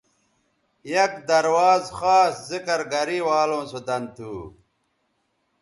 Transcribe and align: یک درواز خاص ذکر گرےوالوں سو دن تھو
یک 0.95 1.11
درواز 1.29 1.83
خاص 1.97 2.33
ذکر 2.49 2.79
گرےوالوں 2.91 3.63
سو 3.71 3.79
دن 3.87 4.03
تھو 4.15 4.33